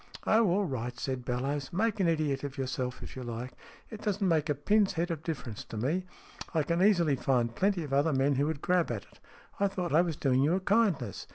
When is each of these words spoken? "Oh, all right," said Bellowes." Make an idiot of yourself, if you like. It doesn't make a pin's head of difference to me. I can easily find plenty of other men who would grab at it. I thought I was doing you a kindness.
"Oh, 0.25 0.49
all 0.49 0.65
right," 0.65 0.97
said 0.99 1.23
Bellowes." 1.25 1.71
Make 1.71 1.99
an 1.99 2.07
idiot 2.07 2.43
of 2.43 2.57
yourself, 2.57 3.03
if 3.03 3.15
you 3.15 3.21
like. 3.21 3.53
It 3.91 4.01
doesn't 4.01 4.27
make 4.27 4.49
a 4.49 4.55
pin's 4.55 4.93
head 4.93 5.11
of 5.11 5.21
difference 5.21 5.63
to 5.65 5.77
me. 5.77 6.05
I 6.55 6.63
can 6.63 6.81
easily 6.81 7.15
find 7.15 7.53
plenty 7.53 7.83
of 7.83 7.93
other 7.93 8.11
men 8.11 8.33
who 8.33 8.47
would 8.47 8.63
grab 8.63 8.89
at 8.89 9.03
it. 9.03 9.19
I 9.59 9.67
thought 9.67 9.93
I 9.93 10.01
was 10.01 10.15
doing 10.15 10.41
you 10.41 10.55
a 10.55 10.59
kindness. 10.59 11.27